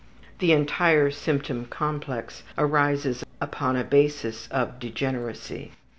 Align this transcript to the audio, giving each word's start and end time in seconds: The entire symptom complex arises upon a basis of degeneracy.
The 0.39 0.51
entire 0.51 1.11
symptom 1.11 1.65
complex 1.65 2.41
arises 2.57 3.23
upon 3.39 3.75
a 3.75 3.83
basis 3.83 4.47
of 4.47 4.79
degeneracy. 4.79 5.73